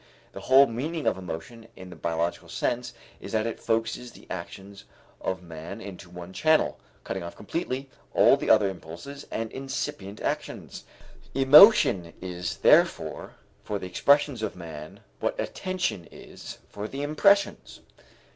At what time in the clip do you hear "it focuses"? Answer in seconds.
3.45-4.11